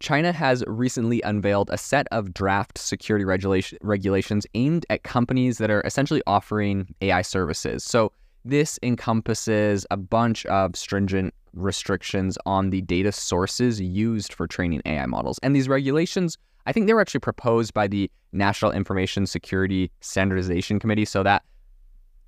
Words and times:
China 0.00 0.32
has 0.32 0.64
recently 0.66 1.20
unveiled 1.22 1.68
a 1.70 1.78
set 1.78 2.08
of 2.10 2.32
draft 2.32 2.78
security 2.78 3.24
regulation, 3.24 3.78
regulations 3.82 4.46
aimed 4.54 4.86
at 4.88 5.02
companies 5.02 5.58
that 5.58 5.70
are 5.70 5.82
essentially 5.82 6.22
offering 6.26 6.92
AI 7.02 7.22
services. 7.22 7.84
So, 7.84 8.12
this 8.42 8.78
encompasses 8.82 9.86
a 9.90 9.98
bunch 9.98 10.46
of 10.46 10.74
stringent 10.74 11.34
restrictions 11.52 12.38
on 12.46 12.70
the 12.70 12.80
data 12.80 13.12
sources 13.12 13.78
used 13.78 14.32
for 14.32 14.46
training 14.46 14.80
AI 14.86 15.04
models. 15.04 15.38
And 15.42 15.54
these 15.54 15.68
regulations, 15.68 16.38
I 16.64 16.72
think 16.72 16.86
they 16.86 16.94
were 16.94 17.02
actually 17.02 17.20
proposed 17.20 17.74
by 17.74 17.86
the 17.86 18.10
National 18.32 18.72
Information 18.72 19.26
Security 19.26 19.90
Standardization 20.00 20.78
Committee. 20.78 21.04
So, 21.04 21.22
that 21.22 21.42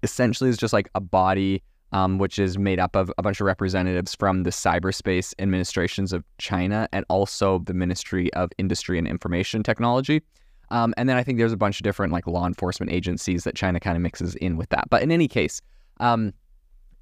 essentially 0.02 0.50
is 0.50 0.58
just 0.58 0.74
like 0.74 0.90
a 0.94 1.00
body 1.00 1.62
um, 1.92 2.18
which 2.18 2.38
is 2.38 2.58
made 2.58 2.80
up 2.80 2.96
of 2.96 3.12
a 3.18 3.22
bunch 3.22 3.40
of 3.40 3.46
representatives 3.46 4.14
from 4.14 4.42
the 4.42 4.50
cyberspace 4.50 5.34
administrations 5.38 6.12
of 6.12 6.24
China 6.38 6.88
and 6.92 7.04
also 7.08 7.58
the 7.60 7.74
Ministry 7.74 8.32
of 8.34 8.50
Industry 8.58 8.98
and 8.98 9.06
Information 9.06 9.62
Technology. 9.62 10.22
Um, 10.70 10.94
and 10.96 11.08
then 11.08 11.18
I 11.18 11.22
think 11.22 11.38
there's 11.38 11.52
a 11.52 11.56
bunch 11.56 11.78
of 11.78 11.84
different 11.84 12.12
like 12.12 12.26
law 12.26 12.46
enforcement 12.46 12.90
agencies 12.90 13.44
that 13.44 13.54
China 13.54 13.78
kind 13.78 13.94
of 13.96 14.02
mixes 14.02 14.34
in 14.36 14.56
with 14.56 14.70
that. 14.70 14.88
But 14.88 15.02
in 15.02 15.12
any 15.12 15.28
case, 15.28 15.60
um, 16.00 16.32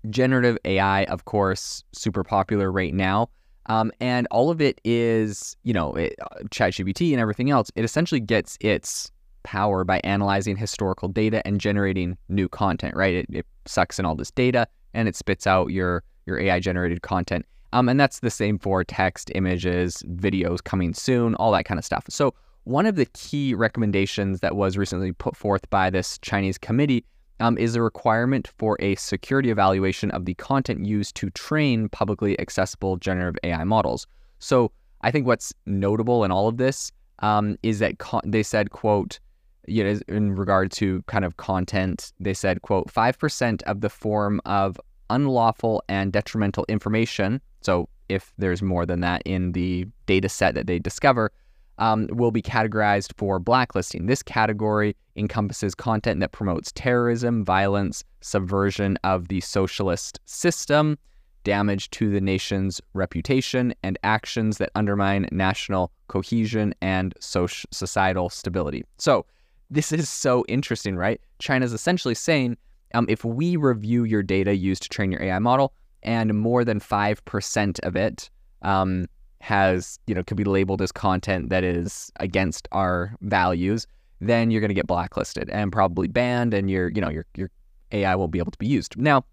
generative 0.09 0.59
AI, 0.65 1.05
of 1.05 1.25
course, 1.25 1.85
super 1.93 2.25
popular 2.25 2.73
right 2.73 2.93
now. 2.93 3.31
Um, 3.67 3.93
and 4.01 4.27
all 4.33 4.51
of 4.51 4.61
it 4.61 4.81
is, 4.85 5.57
you 5.63 5.73
know, 5.73 5.95
it, 5.95 6.17
uh, 6.21 6.43
ChatGPT 6.47 7.13
and 7.13 7.21
everything 7.21 7.51
else. 7.51 7.71
It 7.77 7.85
essentially 7.85 8.21
gets 8.21 8.59
its 8.61 9.13
power 9.45 9.85
by 9.85 10.01
analyzing 10.03 10.57
historical 10.57 11.09
data 11.09 11.47
and 11.47 11.61
generating 11.61 12.19
new 12.29 12.49
content, 12.49 12.97
right? 12.97 13.15
It, 13.15 13.27
it 13.31 13.47
sucks 13.67 14.01
in 14.01 14.05
all 14.05 14.17
this 14.17 14.33
data 14.33 14.67
and 14.95 15.09
it 15.09 15.17
spits 15.17 15.47
out 15.47 15.69
your 15.69 16.03
your 16.27 16.39
AI 16.39 16.61
generated 16.61 17.03
content. 17.03 17.47
Um, 17.73 17.89
and 17.89 17.99
that's 17.99 18.21
the 18.21 18.31
same 18.31 18.59
for 18.59 18.83
text, 18.85 19.31
images, 19.35 20.03
videos 20.09 20.63
coming 20.63 20.93
soon, 20.93 21.35
all 21.37 21.53
that 21.53 21.65
kind 21.65 21.79
of 21.79 21.85
stuff. 21.85 22.05
So 22.09 22.35
one 22.65 22.87
of 22.87 22.97
the 22.97 23.07
key 23.07 23.55
recommendations 23.55 24.41
that 24.41 24.57
was 24.57 24.77
recently 24.77 25.13
put 25.13 25.37
forth 25.37 25.69
by 25.71 25.91
this 25.91 26.19
Chinese 26.19 26.59
committee 26.59 27.05
um, 27.39 27.57
is 27.57 27.75
a 27.75 27.83
requirement 27.83 28.49
for 28.59 28.77
a 28.81 28.95
security 28.97 29.51
evaluation 29.51 30.11
of 30.11 30.25
the 30.25 30.35
content 30.35 30.85
used 30.85 31.17
to 31.17 31.31
train 31.31 31.89
publicly 31.89 32.39
accessible 32.39 32.97
generative 32.97 33.39
AI 33.45 33.65
models. 33.65 34.07
So 34.41 34.73
I 35.01 35.11
think 35.11 35.27
what's 35.27 35.55
notable 35.67 36.25
in 36.25 36.31
all 36.31 36.49
of 36.49 36.59
this 36.59 36.93
um, 37.21 37.57
is 37.63 37.79
that 37.79 37.95
they 38.25 38.43
said, 38.43 38.71
quote, 38.71 39.19
you 39.67 39.85
know, 39.85 39.99
in 40.09 40.35
regard 40.35 40.73
to 40.73 41.03
kind 41.03 41.25
of 41.25 41.37
content, 41.37 42.13
they 42.19 42.35
said, 42.35 42.63
quote, 42.63 42.93
5% 42.93 43.63
of 43.63 43.81
the 43.81 43.91
form 43.91 44.41
of 44.45 44.79
unlawful 45.11 45.83
and 45.89 46.13
detrimental 46.13 46.65
information. 46.69 47.41
So 47.61 47.89
if 48.09 48.33
there's 48.39 48.63
more 48.63 48.87
than 48.87 49.01
that 49.01 49.23
in 49.25 49.53
the 49.53 49.87
data 50.07 50.29
set 50.29 50.55
that 50.55 50.67
they 50.67 50.79
discover, 50.79 51.33
um, 51.79 52.09
will 52.13 52.31
be 52.31 52.43
categorized 52.43 53.13
for 53.17 53.39
blacklisting. 53.39 54.07
This 54.07 54.23
category 54.23 54.95
encompasses 55.17 55.75
content 55.75 56.21
that 56.21 56.33
promotes 56.33 56.73
terrorism, 56.73 57.45
violence, 57.45 58.05
subversion 58.21 58.99
of 59.03 59.29
the 59.29 59.41
socialist 59.41 60.21
system, 60.27 60.99
damage 61.43 61.91
to 61.91 62.11
the 62.11 62.21
nation's 62.21 62.81
reputation, 62.93 63.75
and 63.83 63.99
actions 64.05 64.59
that 64.59 64.71
undermine 64.75 65.27
national 65.33 65.91
cohesion 66.09 66.75
and 66.83 67.15
social, 67.19 67.69
societal 67.73 68.29
stability. 68.29 68.85
So, 68.99 69.25
this 69.73 69.93
is 69.93 70.09
so 70.09 70.45
interesting, 70.49 70.97
right? 70.97 71.21
China's 71.39 71.73
essentially 71.73 72.15
saying 72.15 72.57
um, 72.95 73.07
if 73.09 73.25
we 73.25 73.57
review 73.57 74.05
your 74.05 74.23
data 74.23 74.55
used 74.55 74.83
to 74.83 74.89
train 74.89 75.13
your 75.13 75.23
AI 75.23 75.39
model 75.39 75.73
and 76.03 76.35
more 76.39 76.65
than 76.65 76.81
5% 76.81 77.81
of 77.81 77.97
it 77.97 78.31
um, 78.63 79.07
has, 79.41 79.99
you 80.07 80.15
know, 80.15 80.23
could 80.23 80.37
be 80.37 80.45
labeled 80.45 80.83
as 80.83 80.93
content 80.93 81.51
that 81.51 81.65
is 81.65 82.11
against 82.17 82.69
our 82.73 83.15
values, 83.21 83.87
then 84.21 84.51
you're 84.51 84.61
going 84.61 84.69
to 84.71 84.75
get 84.75 84.87
blacklisted 84.87 85.49
and 85.51 85.73
probably 85.73 86.09
banned 86.09 86.53
and 86.55 86.71
your, 86.71 86.89
you 86.89 87.01
know, 87.01 87.11
your, 87.11 87.27
your 87.37 87.51
AI 87.93 88.15
won't 88.15 88.33
be 88.33 88.39
able 88.39 88.53
to 88.53 88.59
be 88.59 88.67
used. 88.67 88.97
Now, 88.99 89.25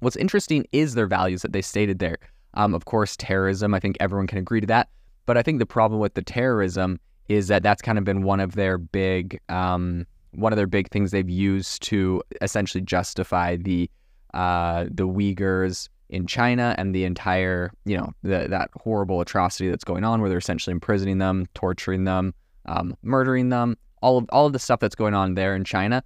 what's 0.00 0.16
interesting 0.16 0.66
is 0.72 0.94
their 0.94 1.06
values 1.06 1.42
that 1.42 1.52
they 1.52 1.62
stated 1.62 1.98
there. 1.98 2.18
Um, 2.54 2.74
of 2.74 2.86
course, 2.86 3.16
terrorism, 3.16 3.74
I 3.74 3.80
think 3.80 3.96
everyone 4.00 4.26
can 4.26 4.38
agree 4.38 4.60
to 4.60 4.66
that. 4.68 4.88
But 5.26 5.36
I 5.36 5.42
think 5.42 5.58
the 5.58 5.66
problem 5.66 6.00
with 6.00 6.14
the 6.14 6.22
terrorism 6.22 6.98
is 7.28 7.48
that 7.48 7.62
that's 7.62 7.82
kind 7.82 7.98
of 7.98 8.04
been 8.04 8.22
one 8.22 8.40
of 8.40 8.54
their 8.54 8.78
big 8.78 9.40
um, 9.48 10.06
one 10.36 10.52
of 10.52 10.56
their 10.56 10.66
big 10.66 10.90
things 10.90 11.10
they've 11.10 11.28
used 11.28 11.82
to 11.82 12.22
essentially 12.42 12.82
justify 12.82 13.56
the 13.56 13.90
uh, 14.34 14.84
the 14.90 15.06
Uyghurs 15.08 15.88
in 16.08 16.26
China 16.26 16.74
and 16.78 16.94
the 16.94 17.04
entire 17.04 17.72
you 17.84 17.96
know 17.96 18.12
the, 18.22 18.46
that 18.48 18.70
horrible 18.76 19.20
atrocity 19.20 19.68
that's 19.68 19.84
going 19.84 20.04
on 20.04 20.20
where 20.20 20.28
they're 20.28 20.38
essentially 20.38 20.72
imprisoning 20.72 21.18
them, 21.18 21.46
torturing 21.54 22.04
them, 22.04 22.34
um, 22.66 22.96
murdering 23.02 23.48
them, 23.48 23.76
all 24.02 24.18
of 24.18 24.26
all 24.30 24.46
of 24.46 24.52
the 24.52 24.58
stuff 24.58 24.80
that's 24.80 24.94
going 24.94 25.14
on 25.14 25.34
there 25.34 25.56
in 25.56 25.64
China 25.64 26.02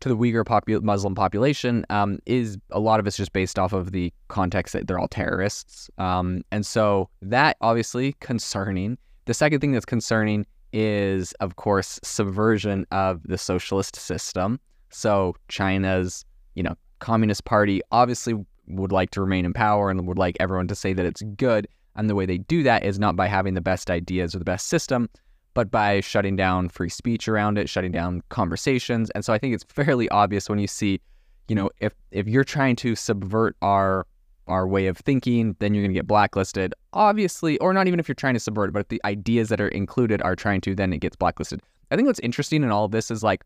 to 0.00 0.08
the 0.08 0.16
Uyghur 0.16 0.44
popu- 0.44 0.82
Muslim 0.82 1.14
population 1.14 1.84
um, 1.90 2.18
is 2.24 2.56
a 2.70 2.78
lot 2.78 3.00
of 3.00 3.06
it's 3.06 3.16
just 3.16 3.32
based 3.32 3.58
off 3.58 3.72
of 3.72 3.90
the 3.90 4.12
context 4.28 4.72
that 4.72 4.86
they're 4.86 4.98
all 4.98 5.08
terrorists, 5.08 5.90
um, 5.98 6.42
and 6.50 6.64
so 6.64 7.08
that 7.22 7.56
obviously 7.60 8.14
concerning. 8.20 8.98
The 9.26 9.34
second 9.34 9.60
thing 9.60 9.72
that's 9.72 9.84
concerning 9.84 10.46
is, 10.72 11.32
of 11.34 11.56
course, 11.56 11.98
subversion 12.02 12.86
of 12.90 13.22
the 13.24 13.38
socialist 13.38 13.96
system. 13.96 14.60
So 14.90 15.34
China's, 15.48 16.24
you 16.54 16.62
know, 16.62 16.74
Communist 16.98 17.44
Party 17.44 17.80
obviously 17.92 18.34
would 18.66 18.92
like 18.92 19.10
to 19.10 19.20
remain 19.20 19.44
in 19.44 19.52
power 19.52 19.90
and 19.90 20.06
would 20.06 20.18
like 20.18 20.36
everyone 20.40 20.68
to 20.68 20.74
say 20.74 20.92
that 20.92 21.06
it's 21.06 21.22
good. 21.36 21.68
And 21.96 22.08
the 22.08 22.14
way 22.14 22.26
they 22.26 22.38
do 22.38 22.62
that 22.62 22.84
is 22.84 22.98
not 22.98 23.16
by 23.16 23.26
having 23.26 23.54
the 23.54 23.60
best 23.60 23.90
ideas 23.90 24.34
or 24.34 24.38
the 24.38 24.44
best 24.44 24.68
system, 24.68 25.08
but 25.54 25.70
by 25.70 26.00
shutting 26.00 26.36
down 26.36 26.68
free 26.68 26.88
speech 26.88 27.28
around 27.28 27.58
it, 27.58 27.68
shutting 27.68 27.92
down 27.92 28.22
conversations. 28.28 29.10
And 29.10 29.24
so 29.24 29.32
I 29.32 29.38
think 29.38 29.54
it's 29.54 29.64
fairly 29.64 30.08
obvious 30.10 30.48
when 30.48 30.58
you 30.58 30.68
see, 30.68 31.00
you 31.48 31.56
know, 31.56 31.70
if 31.80 31.92
if 32.12 32.28
you're 32.28 32.44
trying 32.44 32.76
to 32.76 32.94
subvert 32.94 33.56
our 33.62 34.06
our 34.48 34.66
way 34.66 34.86
of 34.86 34.96
thinking, 34.96 35.56
then 35.58 35.74
you're 35.74 35.82
going 35.82 35.92
to 35.92 35.98
get 35.98 36.06
blacklisted. 36.06 36.74
Obviously, 36.92 37.58
or 37.58 37.72
not 37.72 37.86
even 37.86 38.00
if 38.00 38.08
you're 38.08 38.14
trying 38.14 38.34
to 38.34 38.40
subvert 38.40 38.70
it, 38.70 38.72
but 38.72 38.80
if 38.80 38.88
the 38.88 39.00
ideas 39.04 39.48
that 39.48 39.60
are 39.60 39.68
included 39.68 40.22
are 40.22 40.36
trying 40.36 40.60
to, 40.62 40.74
then 40.74 40.92
it 40.92 40.98
gets 40.98 41.16
blacklisted. 41.16 41.62
I 41.90 41.96
think 41.96 42.06
what's 42.06 42.20
interesting 42.20 42.62
in 42.62 42.70
all 42.70 42.84
of 42.84 42.90
this 42.90 43.10
is 43.10 43.22
like, 43.22 43.44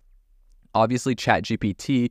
obviously, 0.75 1.15
ChatGPT 1.15 2.11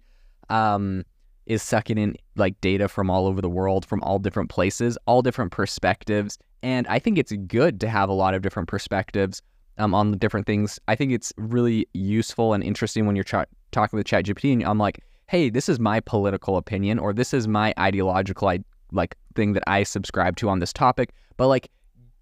um, 0.49 1.03
is 1.45 1.63
sucking 1.63 1.97
in 1.97 2.15
like 2.35 2.59
data 2.61 2.87
from 2.87 3.09
all 3.09 3.27
over 3.27 3.41
the 3.41 3.49
world, 3.49 3.85
from 3.85 4.01
all 4.03 4.19
different 4.19 4.49
places, 4.49 4.97
all 5.05 5.21
different 5.21 5.51
perspectives. 5.51 6.37
And 6.63 6.87
I 6.87 6.99
think 6.99 7.17
it's 7.17 7.33
good 7.47 7.79
to 7.81 7.89
have 7.89 8.09
a 8.09 8.13
lot 8.13 8.33
of 8.33 8.41
different 8.41 8.69
perspectives 8.69 9.41
um, 9.77 9.93
on 9.93 10.11
the 10.11 10.17
different 10.17 10.45
things. 10.45 10.79
I 10.87 10.95
think 10.95 11.11
it's 11.11 11.33
really 11.37 11.87
useful 11.93 12.53
and 12.53 12.63
interesting 12.63 13.05
when 13.05 13.15
you're 13.15 13.23
tra- 13.23 13.47
talking 13.71 13.97
with 13.97 14.07
ChatGPT 14.07 14.53
and 14.53 14.63
I'm 14.63 14.77
like, 14.77 15.03
hey, 15.27 15.49
this 15.49 15.69
is 15.69 15.79
my 15.79 15.99
political 16.01 16.57
opinion 16.57 16.99
or 16.99 17.13
this 17.13 17.33
is 17.33 17.47
my 17.47 17.73
ideological 17.79 18.49
like 18.91 19.15
thing 19.35 19.53
that 19.53 19.63
I 19.67 19.83
subscribe 19.83 20.35
to 20.37 20.49
on 20.49 20.59
this 20.59 20.73
topic, 20.73 21.13
but 21.37 21.47
like 21.47 21.69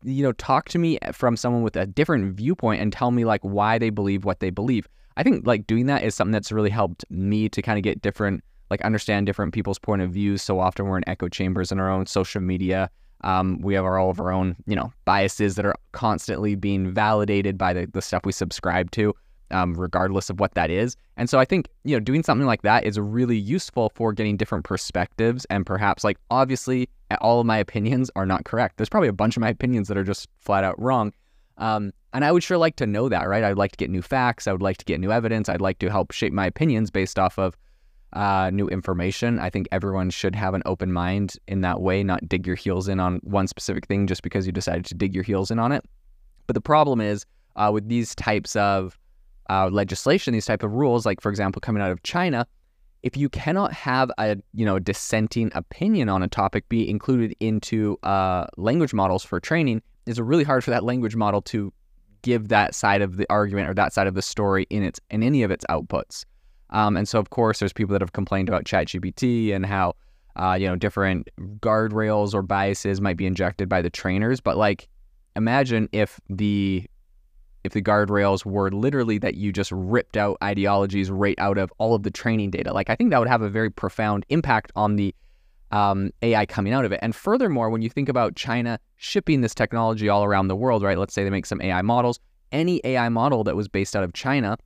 you 0.03 0.23
know, 0.23 0.31
talk 0.33 0.69
to 0.69 0.79
me 0.79 0.97
from 1.11 1.35
someone 1.35 1.61
with 1.61 1.75
a 1.75 1.85
different 1.85 2.33
viewpoint 2.33 2.81
and 2.81 2.93
tell 2.93 3.11
me 3.11 3.25
like 3.25 3.41
why 3.41 3.77
they 3.77 3.89
believe 3.89 4.23
what 4.23 4.39
they 4.39 4.49
believe. 4.49 4.87
I 5.17 5.23
think 5.23 5.45
like 5.45 5.67
doing 5.67 5.87
that 5.87 6.03
is 6.03 6.15
something 6.15 6.31
that's 6.31 6.51
really 6.51 6.69
helped 6.69 7.03
me 7.09 7.49
to 7.49 7.61
kind 7.61 7.77
of 7.77 7.83
get 7.83 8.01
different 8.01 8.43
like 8.69 8.81
understand 8.81 9.25
different 9.25 9.53
people's 9.53 9.79
point 9.79 10.01
of 10.01 10.11
views. 10.11 10.41
So 10.41 10.59
often 10.59 10.87
we're 10.87 10.97
in 10.97 11.09
echo 11.09 11.27
chambers 11.27 11.71
in 11.71 11.79
our 11.79 11.89
own 11.89 12.05
social 12.05 12.41
media. 12.41 12.89
Um, 13.21 13.59
we 13.61 13.73
have 13.73 13.83
our, 13.83 13.97
all 13.97 14.11
of 14.11 14.19
our 14.19 14.31
own, 14.31 14.55
you 14.65 14.75
know, 14.75 14.93
biases 15.05 15.55
that 15.55 15.65
are 15.65 15.75
constantly 15.91 16.55
being 16.55 16.91
validated 16.91 17.57
by 17.57 17.73
the, 17.73 17.87
the 17.91 18.01
stuff 18.01 18.21
we 18.23 18.31
subscribe 18.31 18.91
to. 18.91 19.13
Um, 19.51 19.73
regardless 19.73 20.29
of 20.29 20.39
what 20.39 20.53
that 20.53 20.69
is. 20.69 20.95
And 21.17 21.29
so 21.29 21.39
I 21.39 21.45
think, 21.45 21.69
you 21.83 21.95
know, 21.95 21.99
doing 21.99 22.23
something 22.23 22.47
like 22.47 22.61
that 22.61 22.85
is 22.85 22.99
really 22.99 23.37
useful 23.37 23.91
for 23.95 24.13
getting 24.13 24.37
different 24.37 24.65
perspectives 24.65 25.45
and 25.49 25.65
perhaps 25.65 26.03
like 26.03 26.17
obviously 26.31 26.89
all 27.21 27.39
of 27.39 27.45
my 27.45 27.57
opinions 27.57 28.11
are 28.15 28.25
not 28.25 28.45
correct. 28.45 28.77
There's 28.77 28.89
probably 28.89 29.09
a 29.09 29.13
bunch 29.13 29.35
of 29.35 29.41
my 29.41 29.49
opinions 29.49 29.87
that 29.87 29.97
are 29.97 30.03
just 30.03 30.27
flat 30.39 30.63
out 30.63 30.79
wrong. 30.79 31.13
Um, 31.57 31.91
and 32.13 32.25
I 32.25 32.31
would 32.31 32.43
sure 32.43 32.57
like 32.57 32.75
to 32.77 32.87
know 32.87 33.09
that, 33.09 33.27
right? 33.27 33.43
I'd 33.43 33.57
like 33.57 33.71
to 33.71 33.77
get 33.77 33.89
new 33.89 34.01
facts. 34.01 34.47
I 34.47 34.51
would 34.51 34.61
like 34.61 34.77
to 34.77 34.85
get 34.85 34.99
new 34.99 35.11
evidence. 35.11 35.49
I'd 35.49 35.61
like 35.61 35.79
to 35.79 35.89
help 35.89 36.11
shape 36.11 36.33
my 36.33 36.45
opinions 36.45 36.89
based 36.89 37.19
off 37.19 37.37
of 37.37 37.57
uh, 38.13 38.49
new 38.51 38.67
information. 38.67 39.39
I 39.39 39.49
think 39.49 39.67
everyone 39.71 40.09
should 40.09 40.35
have 40.35 40.53
an 40.53 40.63
open 40.65 40.91
mind 40.91 41.35
in 41.47 41.61
that 41.61 41.81
way, 41.81 42.03
not 42.03 42.27
dig 42.27 42.47
your 42.47 42.55
heels 42.55 42.87
in 42.87 42.99
on 42.99 43.19
one 43.23 43.47
specific 43.47 43.85
thing 43.85 44.07
just 44.07 44.23
because 44.23 44.45
you 44.45 44.51
decided 44.51 44.85
to 44.85 44.95
dig 44.95 45.13
your 45.13 45.23
heels 45.23 45.51
in 45.51 45.59
on 45.59 45.71
it. 45.71 45.85
But 46.47 46.55
the 46.55 46.61
problem 46.61 47.01
is 47.01 47.25
uh, 47.55 47.69
with 47.71 47.87
these 47.87 48.15
types 48.15 48.55
of 48.55 48.97
uh, 49.49 49.69
legislation, 49.71 50.33
these 50.33 50.45
type 50.45 50.63
of 50.63 50.71
rules, 50.71 51.05
like 51.05 51.21
for 51.21 51.29
example, 51.29 51.59
coming 51.59 51.81
out 51.81 51.91
of 51.91 52.01
China, 52.03 52.45
if 53.03 53.15
you 53.15 53.29
cannot 53.29 53.73
have 53.73 54.11
a 54.17 54.37
you 54.53 54.65
know 54.65 54.79
dissenting 54.79 55.51
opinion 55.55 56.09
on 56.09 56.21
a 56.21 56.27
topic 56.27 56.67
be 56.69 56.89
included 56.89 57.35
into 57.39 57.97
uh, 58.03 58.45
language 58.57 58.93
models 58.93 59.23
for 59.23 59.39
training, 59.39 59.81
it's 60.05 60.19
really 60.19 60.43
hard 60.43 60.63
for 60.63 60.71
that 60.71 60.83
language 60.83 61.15
model 61.15 61.41
to 61.41 61.73
give 62.21 62.49
that 62.49 62.75
side 62.75 63.01
of 63.01 63.17
the 63.17 63.25
argument 63.29 63.69
or 63.69 63.73
that 63.73 63.93
side 63.93 64.07
of 64.07 64.13
the 64.13 64.21
story 64.21 64.65
in 64.69 64.83
its 64.83 64.99
in 65.09 65.23
any 65.23 65.43
of 65.43 65.51
its 65.51 65.65
outputs. 65.69 66.25
Um, 66.71 66.97
and 66.97 67.07
so, 67.07 67.19
of 67.19 67.31
course, 67.31 67.59
there's 67.59 67.73
people 67.73 67.93
that 67.93 68.01
have 68.01 68.13
complained 68.13 68.47
about 68.47 68.63
ChatGPT 68.65 69.53
and 69.55 69.65
how 69.65 69.95
uh, 70.35 70.57
you 70.59 70.67
know 70.67 70.75
different 70.75 71.29
guardrails 71.59 72.33
or 72.33 72.41
biases 72.41 73.01
might 73.01 73.17
be 73.17 73.25
injected 73.25 73.69
by 73.69 73.81
the 73.81 73.89
trainers. 73.89 74.39
But 74.39 74.57
like, 74.57 74.87
imagine 75.35 75.89
if 75.91 76.19
the 76.29 76.85
if 77.69 77.73
the 77.73 77.81
guardrails 77.81 78.45
were 78.45 78.71
literally 78.71 79.19
that 79.19 79.35
you 79.35 79.51
just 79.51 79.71
ripped 79.71 80.17
out 80.17 80.37
ideologies 80.43 81.11
right 81.11 81.37
out 81.37 81.59
of 81.59 81.71
all 81.77 81.93
of 81.93 82.01
the 82.01 82.09
training 82.09 82.49
data. 82.49 82.73
Like, 82.73 82.89
I 82.89 82.95
think 82.95 83.11
that 83.11 83.19
would 83.19 83.27
have 83.27 83.43
a 83.43 83.49
very 83.49 83.69
profound 83.69 84.25
impact 84.29 84.71
on 84.75 84.95
the 84.95 85.13
um, 85.71 86.11
AI 86.23 86.47
coming 86.47 86.73
out 86.73 86.83
of 86.83 86.91
it. 86.91 86.99
And 87.03 87.15
furthermore, 87.15 87.69
when 87.69 87.83
you 87.83 87.89
think 87.89 88.09
about 88.09 88.35
China 88.35 88.79
shipping 88.95 89.41
this 89.41 89.53
technology 89.53 90.09
all 90.09 90.23
around 90.23 90.47
the 90.47 90.55
world, 90.55 90.81
right? 90.81 90.97
Let's 90.97 91.13
say 91.13 91.23
they 91.23 91.29
make 91.29 91.45
some 91.45 91.61
AI 91.61 91.83
models, 91.83 92.19
any 92.51 92.81
AI 92.83 93.07
model 93.09 93.43
that 93.43 93.55
was 93.55 93.67
based 93.67 93.95
out 93.95 94.03
of 94.03 94.13
China, 94.13 94.57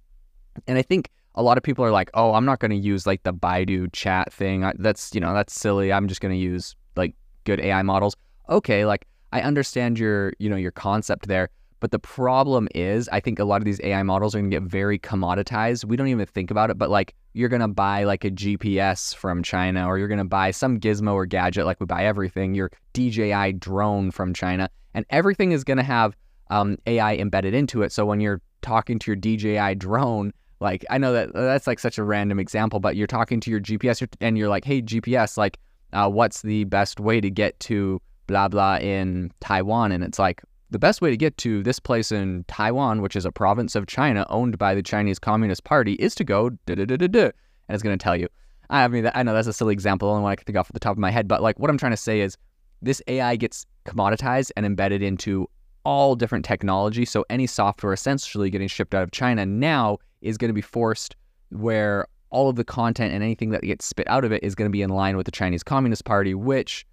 and 0.66 0.78
I 0.78 0.82
think 0.82 1.10
a 1.36 1.44
lot 1.44 1.58
of 1.58 1.64
people 1.64 1.84
are 1.84 1.92
like, 1.92 2.10
"Oh, 2.14 2.36
I'm 2.36 2.46
not 2.46 2.60
going 2.60 2.72
to 2.72 2.78
use 2.78 3.06
like 3.06 3.24
the 3.24 3.34
Baidu 3.34 3.92
chat 3.92 4.32
thing. 4.32 4.72
That's 4.78 5.14
you 5.14 5.20
know 5.20 5.34
that's 5.34 5.54
silly. 5.54 5.92
I'm 5.92 6.08
just 6.08 6.22
going 6.22 6.34
to 6.34 6.38
use 6.38 6.76
like 6.96 7.16
good 7.44 7.60
AI 7.60 7.82
models." 7.82 8.16
Okay, 8.50 8.86
like 8.86 9.08
I 9.34 9.42
understand 9.42 10.00
your 10.00 10.32
you 10.40 10.50
know 10.50 10.56
your 10.56 10.72
concept 10.72 11.28
there, 11.28 11.50
but 11.84 11.92
the 11.92 12.00
problem 12.00 12.70
is, 12.74 13.10
I 13.10 13.20
think 13.20 13.40
a 13.40 13.44
lot 13.44 13.58
of 13.58 13.66
these 13.66 13.82
AI 13.84 14.04
models 14.04 14.34
are 14.34 14.40
going 14.40 14.50
to 14.50 14.56
get 14.58 14.64
very 14.64 14.98
commoditized. 14.98 15.84
We 15.84 15.98
don't 15.98 16.08
even 16.08 16.26
think 16.26 16.50
about 16.50 16.70
it, 16.70 16.78
but 16.78 16.90
like 16.90 17.14
you're 17.34 17.50
going 17.50 17.62
to 17.62 17.68
buy 17.68 18.06
like 18.06 18.24
a 18.24 18.32
GPS 18.32 19.14
from 19.14 19.44
China, 19.44 19.86
or 19.86 19.98
you're 19.98 20.08
going 20.08 20.18
to 20.18 20.24
buy 20.24 20.52
some 20.52 20.80
gizmo 20.80 21.12
or 21.12 21.26
gadget, 21.26 21.66
like 21.66 21.82
we 21.82 21.86
buy 21.86 22.06
everything, 22.06 22.56
your 22.56 22.72
DJI 22.94 23.56
drone 23.60 24.12
from 24.12 24.34
China, 24.34 24.70
and 24.94 25.06
everything 25.10 25.52
is 25.52 25.66
going 25.66 25.76
to 25.76 25.84
have 25.84 26.16
um, 26.52 26.78
AI 26.88 27.18
embedded 27.18 27.54
into 27.54 27.82
it. 27.82 27.92
So 27.92 28.06
when 28.06 28.22
you're 28.22 28.42
talking 28.62 28.98
to 29.00 29.12
your 29.12 29.18
DJI 29.18 29.76
drone, 29.76 30.32
like, 30.62 30.86
I 30.90 30.98
know 30.98 31.12
that 31.12 31.34
that's 31.34 31.68
like 31.68 31.80
such 31.80 31.98
a 31.98 32.04
random 32.06 32.40
example, 32.40 32.80
but 32.80 32.96
you're 32.96 33.08
talking 33.08 33.42
to 33.42 33.52
your 33.52 33.60
GPS 33.60 34.08
and 34.22 34.38
you're 34.38 34.48
like, 34.48 34.64
hey, 34.64 34.82
GPS, 34.82 35.36
like, 35.36 35.60
uh, 35.92 36.10
what's 36.10 36.44
the 36.44 36.64
best 36.64 37.02
way 37.02 37.20
to 37.20 37.30
get 37.30 37.60
to 37.60 38.02
blah, 38.28 38.48
blah 38.48 38.78
in 38.78 39.34
Taiwan? 39.42 39.92
And 39.92 40.02
it's 40.02 40.18
like, 40.18 40.44
the 40.74 40.80
best 40.80 41.02
way 41.02 41.10
to 41.10 41.16
get 41.16 41.38
to 41.38 41.64
this 41.64 41.80
place 41.80 42.12
in 42.12 42.44
Taiwan, 42.48 43.02
which 43.02 43.16
is 43.16 43.26
a 43.26 43.32
province 43.32 43.76
of 43.76 43.88
China 43.88 44.26
owned 44.30 44.58
by 44.58 44.76
the 44.76 44.84
Chinese 44.84 45.20
Communist 45.20 45.64
Party, 45.64 45.94
is 45.94 46.16
to 46.16 46.24
go 46.24 46.50
da 46.50 46.76
da 46.76 46.86
da 46.86 46.98
da 46.98 47.08
da. 47.08 47.24
And 47.24 47.76
it's 47.76 47.84
going 47.84 47.98
to 47.98 48.04
tell 48.04 48.18
you. 48.18 48.28
I 48.70 48.88
mean, 48.88 49.10
I 49.14 49.24
know 49.24 49.34
that's 49.34 49.48
a 49.48 49.54
silly 49.54 49.74
example, 49.74 50.10
only 50.10 50.24
one 50.24 50.32
I 50.32 50.36
can 50.36 50.46
think 50.46 50.58
off 50.58 50.72
the 50.74 50.80
top 50.80 50.94
of 50.94 50.98
my 50.98 51.12
head, 51.12 51.28
but 51.28 51.42
like 51.42 51.60
what 51.60 51.70
I'm 51.70 51.78
trying 51.78 51.92
to 51.92 51.98
say 51.98 52.22
is 52.22 52.38
this 52.82 53.02
AI 53.08 53.36
gets 53.36 53.66
commoditized 53.86 54.52
and 54.58 54.66
embedded 54.66 55.04
into 55.04 55.48
all 55.86 56.16
different 56.16 56.44
technology. 56.44 57.06
So 57.06 57.24
any 57.30 57.46
software 57.46 57.94
essentially 57.94 58.50
getting 58.50 58.68
shipped 58.68 58.96
out 58.96 59.04
of 59.04 59.12
China 59.12 59.46
now 59.46 60.00
is 60.22 60.38
going 60.38 60.50
to 60.50 60.54
be 60.54 60.62
forced 60.62 61.16
where 61.50 62.08
all 62.32 62.50
of 62.50 62.56
the 62.56 62.64
content 62.64 63.14
and 63.14 63.24
anything 63.24 63.52
that 63.52 63.62
gets 63.62 63.86
spit 63.86 64.08
out 64.10 64.26
of 64.26 64.32
it 64.32 64.44
is 64.44 64.56
going 64.56 64.68
to 64.68 64.72
be 64.72 64.82
in 64.82 64.90
line 64.90 65.18
with 65.18 65.26
the 65.26 65.32
Chinese 65.32 65.62
Communist 65.62 66.04
Party, 66.04 66.34
which 66.34 66.84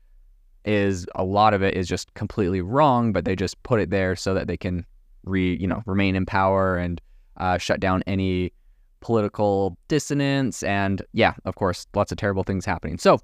is 0.65 1.07
a 1.15 1.25
lot 1.25 1.55
of 1.55 1.63
it 1.63 1.75
is 1.75 1.89
just 1.89 2.13
completely 2.15 2.61
wrong, 2.61 3.13
but 3.13 3.25
they 3.25 3.35
just 3.35 3.61
put 3.63 3.81
it 3.81 3.91
there 3.91 4.17
so 4.17 4.35
that 4.35 4.47
they 4.47 4.57
can 4.57 4.85
re 5.25 5.57
you 5.61 5.67
know 5.67 5.83
remain 5.87 6.17
in 6.17 6.27
power 6.27 6.77
and 6.77 7.01
uh, 7.37 7.59
shut 7.59 7.81
down 7.81 8.03
any 8.07 8.53
political 9.01 9.77
dissonance 9.89 10.63
and 10.63 11.03
yeah, 11.13 11.35
of 11.45 11.55
course, 11.55 11.87
lots 11.95 12.13
of 12.13 12.19
terrible 12.19 12.45
things 12.45 12.65
happening. 12.65 12.99
So 12.99 13.19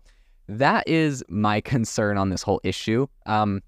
that 0.49 0.88
is 0.88 1.23
my 1.29 1.61
concern 1.73 2.19
on 2.19 2.31
this 2.31 2.43
whole 2.43 2.61
issue. 2.65 3.06
Um, 3.27 3.62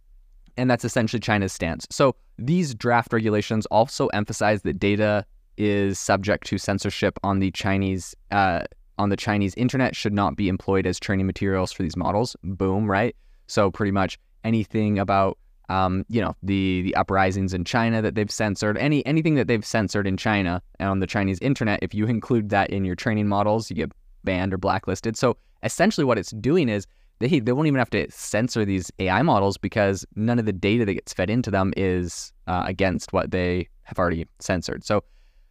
and 0.56 0.70
that's 0.70 0.84
essentially 0.84 1.20
China's 1.20 1.52
stance. 1.52 1.86
So 1.90 2.16
these 2.38 2.74
draft 2.74 3.12
regulations 3.12 3.66
also 3.66 4.08
emphasize 4.08 4.62
that 4.62 4.78
data 4.78 5.24
is 5.56 5.98
subject 5.98 6.46
to 6.46 6.58
censorship 6.58 7.18
on 7.22 7.40
the 7.40 7.50
Chinese 7.52 8.14
uh, 8.30 8.62
on 8.98 9.10
the 9.10 9.16
Chinese 9.16 9.54
internet 9.54 9.94
should 9.94 10.12
not 10.12 10.36
be 10.36 10.48
employed 10.48 10.84
as 10.84 10.98
training 10.98 11.26
materials 11.26 11.72
for 11.72 11.84
these 11.84 11.96
models. 11.96 12.36
Boom, 12.42 12.90
right? 12.90 13.14
So 13.48 13.70
pretty 13.70 13.92
much 13.92 14.18
anything 14.44 14.98
about 14.98 15.38
um, 15.68 16.06
you 16.08 16.20
know 16.20 16.34
the 16.42 16.82
the 16.82 16.94
uprisings 16.94 17.52
in 17.52 17.64
China 17.64 18.00
that 18.00 18.14
they've 18.14 18.30
censored, 18.30 18.78
any 18.78 19.04
anything 19.04 19.34
that 19.34 19.48
they've 19.48 19.64
censored 19.64 20.06
in 20.06 20.16
China 20.16 20.62
and 20.78 20.88
on 20.88 21.00
the 21.00 21.06
Chinese 21.06 21.38
internet, 21.40 21.80
if 21.82 21.92
you 21.92 22.06
include 22.06 22.48
that 22.50 22.70
in 22.70 22.84
your 22.84 22.94
training 22.94 23.28
models, 23.28 23.68
you 23.68 23.76
get 23.76 23.92
banned 24.24 24.54
or 24.54 24.58
blacklisted. 24.58 25.16
So 25.16 25.36
essentially, 25.62 26.04
what 26.04 26.18
it's 26.18 26.30
doing 26.30 26.68
is 26.68 26.86
they 27.18 27.40
they 27.40 27.52
won't 27.52 27.66
even 27.66 27.78
have 27.78 27.90
to 27.90 28.10
censor 28.10 28.64
these 28.64 28.90
AI 28.98 29.22
models 29.22 29.58
because 29.58 30.06
none 30.14 30.38
of 30.38 30.46
the 30.46 30.52
data 30.52 30.84
that 30.84 30.94
gets 30.94 31.12
fed 31.12 31.30
into 31.30 31.50
them 31.50 31.72
is 31.76 32.32
uh, 32.46 32.64
against 32.66 33.12
what 33.12 33.30
they 33.30 33.68
have 33.82 33.98
already 33.98 34.26
censored. 34.38 34.84
So 34.84 35.02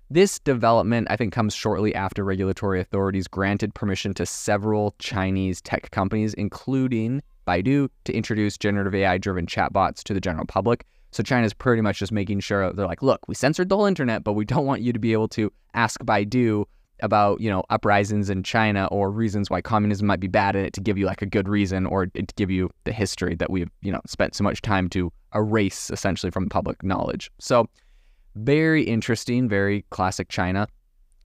this 0.10 0.40
development, 0.40 1.08
I 1.10 1.18
think, 1.18 1.34
comes 1.34 1.54
shortly 1.54 1.94
after 1.94 2.24
regulatory 2.24 2.80
authorities 2.80 3.28
granted 3.28 3.74
permission 3.74 4.14
to 4.16 4.26
several 4.26 4.96
Chinese 5.00 5.62
tech 5.62 5.92
companies, 5.92 6.34
including 6.36 7.22
Baidu, 7.48 7.90
to 8.04 8.14
introduce 8.14 8.58
generative 8.58 8.94
AI 8.94 9.18
driven 9.18 9.46
chatbots 9.46 10.04
to 10.04 10.14
the 10.14 10.22
general 10.22 10.46
public. 10.46 10.86
So 11.12 11.24
China's 11.24 11.54
pretty 11.54 11.82
much 11.82 12.00
just 12.00 12.12
making 12.12 12.42
sure 12.42 12.74
they're 12.74 12.86
like, 12.86 13.02
look, 13.02 13.22
we 13.28 13.36
censored 13.36 13.70
the 13.70 13.78
whole 13.78 13.86
internet, 13.86 14.24
but 14.24 14.34
we 14.34 14.46
don't 14.46 14.66
want 14.66 14.82
you 14.82 14.92
to 14.94 15.00
be 15.00 15.14
able 15.14 15.30
to 15.30 15.52
ask 15.74 16.00
Baidu 16.02 16.66
about, 17.02 17.40
you 17.40 17.50
know, 17.50 17.64
uprisings 17.70 18.30
in 18.30 18.44
China 18.44 18.88
or 18.88 19.10
reasons 19.12 19.50
why 19.50 19.62
communism 19.62 20.08
might 20.08 20.20
be 20.20 20.28
bad 20.28 20.56
in 20.56 20.66
it 20.66 20.74
to 20.74 20.82
give 20.82 20.98
you 20.98 21.06
like 21.06 21.22
a 21.22 21.26
good 21.26 21.48
reason 21.48 21.86
or 21.86 22.08
to 22.08 22.26
give 22.36 22.52
you 22.52 22.70
the 22.84 22.92
history 22.92 23.36
that 23.36 23.50
we've, 23.50 23.70
you 23.82 23.92
know, 23.92 24.02
spent 24.06 24.36
so 24.36 24.44
much 24.44 24.62
time 24.62 24.90
to 24.90 25.12
erase 25.34 25.90
essentially 25.92 26.32
from 26.32 26.50
public 26.50 26.84
knowledge. 26.84 27.32
So 27.40 27.70
very 28.36 28.84
interesting, 28.84 29.48
very 29.48 29.86
classic 29.90 30.30
China. 30.30 30.68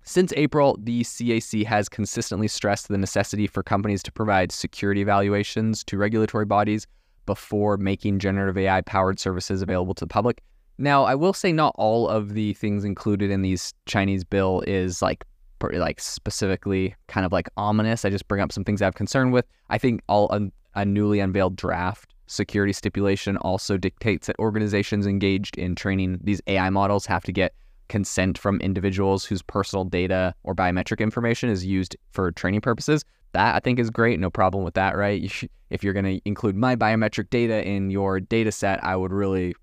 Since 0.04 0.32
April, 0.36 0.78
the 0.82 1.02
CAC 1.02 1.64
has 1.64 1.88
consistently 1.88 2.48
stressed 2.48 2.88
the 2.88 2.98
necessity 2.98 3.46
for 3.46 3.62
companies 3.62 4.02
to 4.02 4.12
provide 4.12 4.50
security 4.50 5.00
evaluations 5.00 5.84
to 5.84 5.96
regulatory 5.96 6.44
bodies 6.44 6.86
before 7.24 7.76
making 7.76 8.18
generative 8.18 8.58
AI 8.58 8.80
powered 8.80 9.20
services 9.20 9.62
available 9.62 9.94
to 9.94 10.04
the 10.04 10.08
public. 10.08 10.42
Now, 10.78 11.04
I 11.04 11.14
will 11.14 11.32
say 11.32 11.52
not 11.52 11.74
all 11.78 12.08
of 12.08 12.34
the 12.34 12.54
things 12.54 12.84
included 12.84 13.30
in 13.30 13.42
these 13.42 13.74
Chinese 13.86 14.24
bill 14.24 14.62
is 14.66 15.02
like 15.02 15.24
like 15.74 16.00
specifically 16.00 16.92
kind 17.06 17.24
of 17.24 17.30
like 17.30 17.48
ominous. 17.56 18.04
I 18.04 18.10
just 18.10 18.26
bring 18.26 18.42
up 18.42 18.50
some 18.50 18.64
things 18.64 18.82
I 18.82 18.86
have 18.86 18.96
concern 18.96 19.30
with. 19.30 19.46
I 19.70 19.78
think 19.78 20.02
all 20.08 20.28
a, 20.32 20.50
a 20.74 20.84
newly 20.84 21.20
unveiled 21.20 21.54
draft 21.54 22.12
security 22.26 22.72
stipulation 22.72 23.36
also 23.36 23.76
dictates 23.76 24.26
that 24.26 24.36
organizations 24.40 25.06
engaged 25.06 25.56
in 25.56 25.76
training 25.76 26.18
these 26.24 26.40
AI 26.48 26.70
models 26.70 27.06
have 27.06 27.22
to 27.22 27.32
get 27.32 27.54
consent 27.92 28.38
from 28.38 28.58
individuals 28.60 29.24
whose 29.24 29.42
personal 29.42 29.84
data 29.84 30.34
or 30.44 30.54
biometric 30.54 30.98
information 30.98 31.50
is 31.50 31.64
used 31.64 31.94
for 32.10 32.32
training 32.32 32.62
purposes. 32.62 33.04
That 33.32 33.54
I 33.54 33.60
think 33.60 33.78
is 33.78 33.90
great. 33.90 34.18
No 34.18 34.30
problem 34.30 34.64
with 34.64 34.74
that, 34.74 34.96
right? 34.96 35.20
You 35.20 35.48
if 35.70 35.84
you're 35.84 35.92
going 35.92 36.04
to 36.04 36.20
include 36.24 36.56
my 36.56 36.74
biometric 36.74 37.30
data 37.30 37.66
in 37.66 37.90
your 37.90 38.18
data 38.18 38.50
set, 38.50 38.82
I 38.82 38.96
would 38.96 39.12
really 39.12 39.54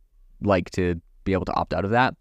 like 0.42 0.70
to 0.72 1.02
be 1.24 1.34
able 1.34 1.46
to 1.46 1.54
opt 1.54 1.74
out 1.74 1.86
of 1.86 1.92
that. 1.92 2.16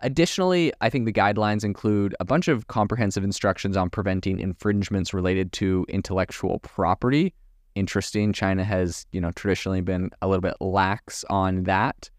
Additionally, 0.00 0.72
I 0.80 0.90
think 0.90 1.06
the 1.06 1.12
guidelines 1.12 1.64
include 1.64 2.14
a 2.20 2.24
bunch 2.24 2.48
of 2.48 2.66
comprehensive 2.66 3.24
instructions 3.24 3.76
on 3.76 3.88
preventing 3.88 4.40
infringements 4.40 5.14
related 5.14 5.52
to 5.54 5.86
intellectual 5.88 6.58
property 6.58 7.32
interesting. 7.74 8.32
China 8.32 8.64
has, 8.64 9.06
you 9.12 9.20
know, 9.20 9.30
traditionally 9.32 9.80
been 9.80 10.10
a 10.20 10.28
little 10.28 10.42
bit 10.42 10.54
lax 10.60 11.24
on 11.30 11.64
that. 11.64 12.10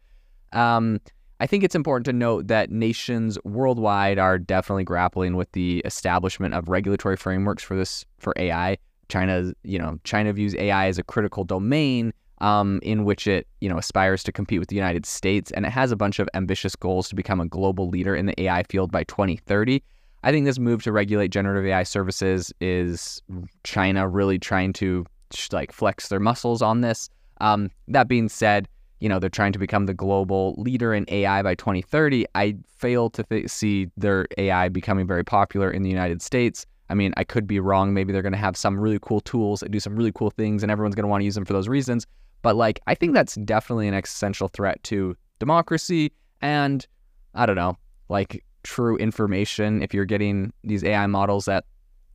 Um, 0.52 1.00
I 1.40 1.48
think 1.48 1.64
it's 1.64 1.76
important 1.76 2.06
to 2.06 2.14
note 2.14 2.48
that 2.48 2.72
nations 2.72 3.38
worldwide 3.44 4.20
are 4.20 4.38
definitely 4.38 4.84
grappling 4.84 5.36
with 5.36 5.52
the 5.52 5.80
establishment 5.86 6.54
of 6.54 6.70
regulatory 6.70 7.18
frameworks 7.18 7.64
for 7.64 7.76
this 7.76 8.06
for 8.20 8.34
AI. 8.38 8.78
China, 9.10 9.54
you 9.64 9.78
know, 9.78 10.00
China 10.04 10.32
views 10.32 10.56
AI 10.56 10.88
as 10.88 10.98
a 10.98 11.04
critical 11.04 11.44
domain, 11.44 12.14
um, 12.40 12.80
in 12.84 13.04
which 13.04 13.28
it 13.28 13.48
you 13.62 13.70
know 13.70 13.78
aspires 13.78 14.24
to 14.24 14.32
compete 14.32 14.60
with 14.60 14.70
the 14.70 14.76
United 14.76 15.06
States, 15.06 15.52
and 15.52 15.66
it 15.66 15.72
has 15.72 15.92
a 15.92 15.96
bunch 15.96 16.20
of 16.20 16.30
ambitious 16.34 16.76
goals 16.76 17.10
to 17.10 17.16
become 17.16 17.42
a 17.42 17.48
global 17.48 17.90
leader 17.90 18.16
in 18.16 18.26
the 18.26 18.42
AI 18.42 18.64
field 18.64 18.92
by 18.92 19.04
2030. 19.04 19.84
I 20.24 20.32
think 20.32 20.46
this 20.46 20.58
move 20.58 20.84
to 20.84 20.92
regulate 20.92 21.30
generative 21.30 21.66
AI 21.66 21.84
services 21.84 22.54
is 22.62 23.22
China 23.64 24.08
really 24.08 24.40
trying 24.40 24.72
to 24.74 25.06
like 25.52 25.72
flex 25.72 26.08
their 26.08 26.20
muscles 26.20 26.62
on 26.62 26.82
this. 26.82 27.10
Um, 27.42 27.70
that 27.88 28.08
being 28.08 28.30
said, 28.30 28.68
you 29.04 29.10
know 29.10 29.20
they're 29.20 29.30
trying 29.30 29.52
to 29.52 29.60
become 29.60 29.86
the 29.86 29.94
global 29.94 30.56
leader 30.58 30.94
in 30.94 31.04
AI 31.10 31.44
by 31.44 31.56
2030. 31.56 32.26
I 32.36 32.56
fail 32.78 33.10
to 33.10 33.50
see 33.50 33.90
their 33.98 34.26
AI 34.38 34.70
becoming 34.70 35.06
very 35.06 35.26
popular 35.26 35.70
in 35.70 35.84
the 35.84 35.90
United 35.90 36.22
States. 36.22 36.66
I 36.90 36.94
mean, 36.94 37.14
I 37.18 37.26
could 37.26 37.46
be 37.46 37.60
wrong. 37.60 37.94
Maybe 37.94 38.14
they're 38.14 38.22
going 38.22 38.32
to 38.32 38.38
have 38.38 38.56
some 38.56 38.80
really 38.80 39.00
cool 39.02 39.20
tools 39.20 39.60
that 39.60 39.72
do 39.72 39.82
some 39.82 39.98
really 39.98 40.14
cool 40.14 40.30
things, 40.30 40.64
and 40.64 40.72
everyone's 40.72 40.96
going 40.96 41.04
to 41.04 41.10
want 41.10 41.20
to 41.20 41.26
use 41.26 41.36
them 41.36 41.44
for 41.44 41.52
those 41.52 41.68
reasons. 41.68 42.08
But 42.44 42.56
like, 42.56 42.80
I 42.88 42.96
think 42.96 43.14
that's 43.14 43.36
definitely 43.36 43.90
an 43.90 43.94
existential 43.94 44.48
threat 44.48 44.82
to 44.84 45.18
democracy 45.40 46.14
and 46.42 46.88
I 47.36 47.46
don't 47.46 47.58
know, 47.58 47.78
like 48.08 48.42
true 48.64 48.96
information. 48.98 49.84
If 49.84 49.94
you're 49.94 50.06
getting 50.06 50.54
these 50.64 50.84
AI 50.84 51.08
models 51.08 51.44
that 51.46 51.66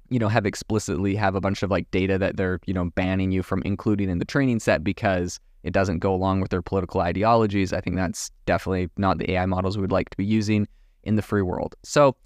you 0.09 0.19
know 0.19 0.29
have 0.29 0.47
explicitly 0.47 1.15
have 1.17 1.35
a 1.35 1.41
bunch 1.41 1.63
of 1.63 1.71
like 1.71 1.91
data 1.91 2.17
that 2.17 2.39
they're 2.39 2.61
you 2.65 2.73
know 2.73 2.87
banning 2.95 3.31
you 3.31 3.43
from 3.43 3.63
including 3.67 4.09
in 4.09 4.19
the 4.19 4.25
training 4.25 4.59
set 4.59 4.83
because 4.83 5.39
it 5.69 5.75
doesn't 5.75 5.99
go 5.99 6.15
along 6.15 6.41
with 6.41 6.51
their 6.51 6.63
political 6.63 7.01
ideologies. 7.01 7.73
I 7.73 7.81
think 7.81 7.95
that's 7.95 8.31
definitely 8.47 8.89
not 8.97 9.19
the 9.19 9.33
AI 9.33 9.47
models 9.47 9.77
we 9.77 9.83
would 9.83 9.93
like 9.93 10.09
to 10.11 10.17
be 10.17 10.25
using 10.25 10.67
in 11.05 11.17
the 11.17 11.23
free 11.23 11.43
world. 11.43 11.77
So 11.85 12.17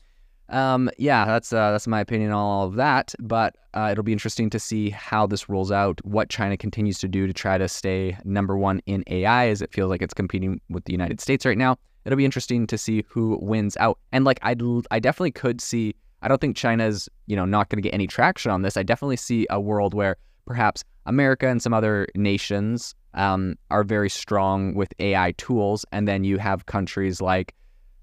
um, 0.48 0.90
yeah, 0.98 1.24
that's 1.24 1.52
uh, 1.52 1.72
that's 1.72 1.86
my 1.86 2.00
opinion 2.00 2.30
on 2.30 2.38
all 2.38 2.66
of 2.66 2.74
that. 2.74 3.14
But 3.18 3.56
uh, 3.74 3.88
it'll 3.90 4.04
be 4.04 4.12
interesting 4.12 4.48
to 4.50 4.58
see 4.58 4.90
how 4.90 5.26
this 5.26 5.48
rolls 5.48 5.72
out, 5.72 6.00
what 6.04 6.28
China 6.28 6.56
continues 6.56 6.98
to 7.00 7.08
do 7.08 7.26
to 7.26 7.32
try 7.32 7.58
to 7.58 7.68
stay 7.68 8.16
number 8.24 8.56
one 8.56 8.80
in 8.86 9.02
AI, 9.08 9.48
as 9.48 9.60
it 9.60 9.72
feels 9.72 9.90
like 9.90 10.02
it's 10.02 10.14
competing 10.14 10.60
with 10.68 10.84
the 10.84 10.92
United 10.92 11.20
States 11.20 11.44
right 11.44 11.58
now. 11.58 11.76
It'll 12.04 12.16
be 12.16 12.24
interesting 12.24 12.66
to 12.66 12.76
see 12.76 13.04
who 13.08 13.38
wins 13.40 13.76
out. 13.78 13.98
And 14.12 14.24
like 14.24 14.38
I, 14.42 14.54
I 14.90 15.00
definitely 15.00 15.32
could 15.32 15.60
see. 15.60 15.94
I 16.20 16.28
don't 16.28 16.40
think 16.40 16.56
China's 16.56 17.08
you 17.26 17.34
know 17.34 17.44
not 17.44 17.68
going 17.68 17.82
to 17.82 17.88
get 17.88 17.94
any 17.94 18.06
traction 18.06 18.52
on 18.52 18.62
this. 18.62 18.76
I 18.76 18.82
definitely 18.82 19.16
see 19.16 19.46
a 19.50 19.60
world 19.60 19.94
where 19.94 20.16
perhaps 20.46 20.84
America 21.06 21.48
and 21.48 21.62
some 21.62 21.74
other 21.74 22.06
nations 22.14 22.94
um, 23.14 23.56
are 23.70 23.84
very 23.84 24.10
strong 24.10 24.74
with 24.74 24.92
AI 24.98 25.32
tools, 25.32 25.84
and 25.92 26.08
then 26.08 26.24
you 26.24 26.38
have 26.38 26.66
countries 26.66 27.20
like 27.20 27.54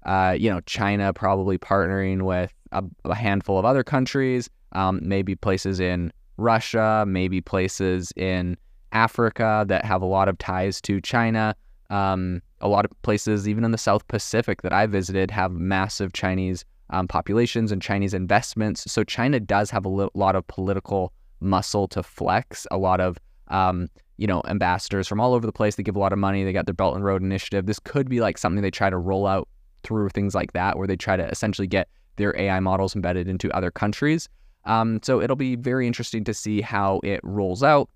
uh, 0.04 0.34
you 0.38 0.50
know, 0.50 0.60
China 0.62 1.12
probably 1.12 1.58
partnering 1.58 2.22
with 2.22 2.54
a, 2.72 2.82
a 3.04 3.14
handful 3.14 3.58
of 3.58 3.64
other 3.64 3.84
countries, 3.84 4.48
um, 4.72 5.00
maybe 5.02 5.34
places 5.34 5.80
in 5.80 6.12
Russia, 6.36 7.04
maybe 7.06 7.40
places 7.40 8.12
in 8.16 8.56
Africa 8.92 9.64
that 9.68 9.84
have 9.84 10.02
a 10.02 10.06
lot 10.06 10.28
of 10.28 10.38
ties 10.38 10.80
to 10.82 11.00
China. 11.00 11.54
Um, 11.90 12.40
a 12.60 12.68
lot 12.68 12.84
of 12.84 13.02
places, 13.02 13.48
even 13.48 13.64
in 13.64 13.72
the 13.72 13.78
South 13.78 14.06
Pacific 14.08 14.62
that 14.62 14.72
I 14.72 14.86
visited, 14.86 15.30
have 15.30 15.52
massive 15.52 16.12
Chinese 16.12 16.64
um, 16.90 17.06
populations 17.06 17.72
and 17.72 17.82
Chinese 17.82 18.14
investments. 18.14 18.90
So 18.90 19.04
China 19.04 19.38
does 19.38 19.70
have 19.70 19.84
a 19.84 19.88
lot 19.88 20.34
of 20.34 20.46
political 20.46 21.12
muscle 21.40 21.88
to 21.88 22.02
flex. 22.02 22.66
A 22.70 22.78
lot 22.78 23.00
of 23.00 23.18
um, 23.48 23.88
you 24.20 24.26
know 24.26 24.42
ambassadors 24.46 25.08
from 25.08 25.18
all 25.18 25.32
over 25.32 25.46
the 25.46 25.52
place. 25.52 25.76
They 25.76 25.82
give 25.82 25.96
a 25.96 25.98
lot 25.98 26.12
of 26.12 26.18
money. 26.18 26.44
They 26.44 26.52
got 26.52 26.66
their 26.66 26.74
Belt 26.74 26.94
and 26.94 27.02
Road 27.02 27.22
Initiative. 27.22 27.64
This 27.64 27.78
could 27.78 28.08
be 28.08 28.20
like 28.20 28.36
something 28.36 28.62
they 28.62 28.70
try 28.70 28.90
to 28.90 28.98
roll 28.98 29.26
out 29.26 29.48
through 29.82 30.10
things 30.10 30.34
like 30.34 30.52
that, 30.52 30.76
where 30.76 30.86
they 30.86 30.96
try 30.96 31.16
to 31.16 31.26
essentially 31.28 31.66
get 31.66 31.88
their 32.16 32.38
AI 32.38 32.60
models 32.60 32.94
embedded 32.94 33.28
into 33.28 33.50
other 33.56 33.70
countries. 33.70 34.28
Um, 34.66 35.00
so 35.02 35.22
it'll 35.22 35.36
be 35.36 35.56
very 35.56 35.86
interesting 35.86 36.22
to 36.24 36.34
see 36.34 36.60
how 36.60 37.00
it 37.02 37.20
rolls 37.22 37.62
out 37.62 37.88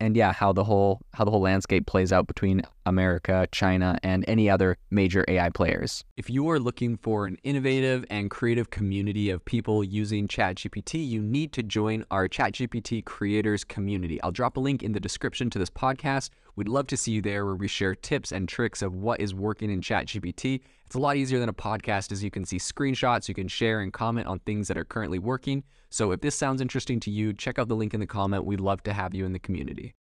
and 0.00 0.16
yeah, 0.16 0.32
how 0.32 0.52
the 0.52 0.64
whole 0.64 1.00
how 1.14 1.24
the 1.24 1.30
whole 1.30 1.42
landscape 1.42 1.86
plays 1.86 2.12
out 2.12 2.26
between 2.26 2.62
America, 2.86 3.46
China, 3.52 3.98
and 4.02 4.24
any 4.26 4.48
other 4.48 4.76
major 4.90 5.24
AI 5.28 5.50
players. 5.50 6.04
If 6.16 6.30
you 6.30 6.48
are 6.50 6.58
looking 6.58 6.96
for 6.96 7.26
an 7.26 7.36
innovative 7.44 8.04
and 8.10 8.30
creative 8.30 8.70
community 8.70 9.30
of 9.30 9.44
people 9.44 9.84
using 9.84 10.26
ChatGPT, 10.26 11.06
you 11.06 11.22
need 11.22 11.52
to 11.52 11.62
join 11.62 12.04
our 12.10 12.28
ChatGPT 12.28 13.04
creators 13.04 13.62
community. 13.62 14.20
I'll 14.22 14.32
drop 14.32 14.56
a 14.56 14.60
link 14.60 14.82
in 14.82 14.92
the 14.92 15.00
description 15.00 15.50
to 15.50 15.58
this 15.58 15.70
podcast. 15.70 16.30
We'd 16.56 16.68
love 16.68 16.86
to 16.88 16.96
see 16.96 17.12
you 17.12 17.22
there 17.22 17.44
where 17.44 17.54
we 17.54 17.68
share 17.68 17.94
tips 17.94 18.32
and 18.32 18.48
tricks 18.48 18.82
of 18.82 18.94
what 18.94 19.20
is 19.20 19.34
working 19.34 19.70
in 19.70 19.80
ChatGPT. 19.80 20.60
It's 20.90 20.96
a 20.96 20.98
lot 20.98 21.14
easier 21.14 21.38
than 21.38 21.48
a 21.48 21.54
podcast 21.54 22.10
as 22.10 22.24
you 22.24 22.32
can 22.32 22.44
see 22.44 22.56
screenshots, 22.56 23.28
you 23.28 23.34
can 23.36 23.46
share 23.46 23.78
and 23.78 23.92
comment 23.92 24.26
on 24.26 24.40
things 24.40 24.66
that 24.66 24.76
are 24.76 24.84
currently 24.84 25.20
working. 25.20 25.62
So 25.88 26.10
if 26.10 26.20
this 26.20 26.34
sounds 26.34 26.60
interesting 26.60 26.98
to 26.98 27.12
you, 27.12 27.32
check 27.32 27.60
out 27.60 27.68
the 27.68 27.76
link 27.76 27.94
in 27.94 28.00
the 28.00 28.08
comment. 28.08 28.44
We'd 28.44 28.58
love 28.58 28.82
to 28.82 28.92
have 28.92 29.14
you 29.14 29.24
in 29.24 29.32
the 29.32 29.38
community. 29.38 29.94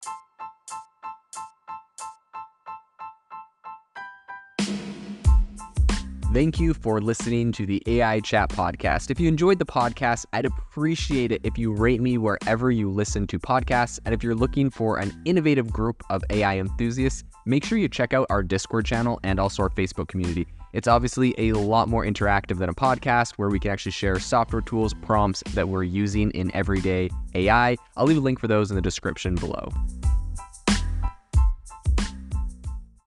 Thank 6.32 6.58
you 6.58 6.72
for 6.72 7.02
listening 7.02 7.52
to 7.52 7.66
the 7.66 7.82
AI 7.86 8.20
Chat 8.20 8.48
Podcast. 8.48 9.10
If 9.10 9.20
you 9.20 9.28
enjoyed 9.28 9.58
the 9.58 9.66
podcast, 9.66 10.24
I'd 10.32 10.46
appreciate 10.46 11.32
it 11.32 11.42
if 11.44 11.58
you 11.58 11.70
rate 11.74 12.00
me 12.00 12.16
wherever 12.16 12.70
you 12.70 12.90
listen 12.90 13.26
to 13.26 13.38
podcasts. 13.38 13.98
And 14.06 14.14
if 14.14 14.22
you're 14.22 14.34
looking 14.34 14.70
for 14.70 14.98
an 14.98 15.12
innovative 15.26 15.70
group 15.70 16.02
of 16.08 16.24
AI 16.30 16.58
enthusiasts, 16.58 17.24
make 17.44 17.62
sure 17.62 17.76
you 17.76 17.90
check 17.90 18.14
out 18.14 18.26
our 18.30 18.42
Discord 18.42 18.86
channel 18.86 19.20
and 19.22 19.38
also 19.38 19.62
our 19.64 19.68
Facebook 19.68 20.08
community. 20.08 20.46
It's 20.72 20.88
obviously 20.88 21.34
a 21.38 21.52
lot 21.52 21.88
more 21.88 22.04
interactive 22.04 22.58
than 22.58 22.68
a 22.68 22.74
podcast 22.74 23.32
where 23.34 23.48
we 23.48 23.58
can 23.58 23.70
actually 23.70 23.92
share 23.92 24.18
software 24.18 24.62
tools, 24.62 24.94
prompts 24.94 25.42
that 25.54 25.68
we're 25.68 25.82
using 25.82 26.30
in 26.32 26.54
everyday 26.54 27.10
AI. 27.34 27.76
I'll 27.96 28.06
leave 28.06 28.18
a 28.18 28.20
link 28.20 28.38
for 28.38 28.48
those 28.48 28.70
in 28.70 28.76
the 28.76 28.82
description 28.82 29.34
below. 29.34 29.70